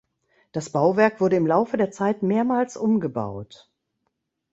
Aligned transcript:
Das 0.51 0.71
Bauwerk 0.71 1.21
wurde 1.21 1.35
im 1.35 1.45
Laufe 1.45 1.77
der 1.77 1.91
Zeit 1.91 2.23
mehrmals 2.23 2.75
umgebaut. 2.75 3.69